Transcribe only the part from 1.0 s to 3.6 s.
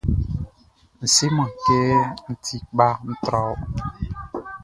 N seman kɛ n ti kpa tra wɔ.